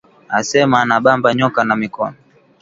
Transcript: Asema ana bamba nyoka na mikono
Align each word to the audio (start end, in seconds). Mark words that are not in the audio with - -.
Asema 0.37 0.77
ana 0.83 0.97
bamba 1.03 1.29
nyoka 1.33 1.61
na 1.63 1.75
mikono 1.81 2.17